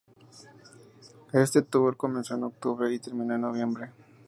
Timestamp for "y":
2.91-2.97